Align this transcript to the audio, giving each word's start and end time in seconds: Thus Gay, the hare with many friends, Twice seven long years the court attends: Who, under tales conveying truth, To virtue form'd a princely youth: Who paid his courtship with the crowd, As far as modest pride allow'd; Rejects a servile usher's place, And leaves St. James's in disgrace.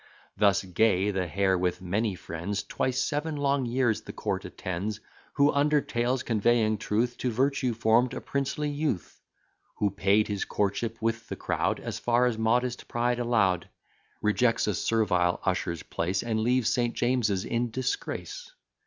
Thus 0.35 0.63
Gay, 0.63 1.11
the 1.11 1.27
hare 1.27 1.55
with 1.55 1.79
many 1.79 2.15
friends, 2.15 2.63
Twice 2.63 2.99
seven 2.99 3.35
long 3.35 3.67
years 3.67 4.01
the 4.01 4.11
court 4.11 4.45
attends: 4.45 4.99
Who, 5.33 5.51
under 5.51 5.79
tales 5.79 6.23
conveying 6.23 6.79
truth, 6.79 7.19
To 7.19 7.29
virtue 7.29 7.75
form'd 7.75 8.15
a 8.15 8.19
princely 8.19 8.71
youth: 8.71 9.21
Who 9.77 9.91
paid 9.91 10.27
his 10.27 10.43
courtship 10.43 10.99
with 11.03 11.29
the 11.29 11.35
crowd, 11.35 11.79
As 11.79 11.99
far 11.99 12.25
as 12.25 12.35
modest 12.35 12.87
pride 12.87 13.19
allow'd; 13.19 13.69
Rejects 14.23 14.65
a 14.65 14.73
servile 14.73 15.39
usher's 15.45 15.83
place, 15.83 16.23
And 16.23 16.39
leaves 16.39 16.73
St. 16.73 16.95
James's 16.95 17.45
in 17.45 17.69
disgrace. 17.69 18.51